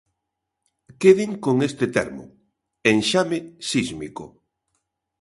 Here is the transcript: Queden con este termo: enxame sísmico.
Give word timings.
Queden 1.01 1.31
con 1.45 1.55
este 1.69 1.85
termo: 1.97 2.23
enxame 2.91 3.39
sísmico. 3.69 4.25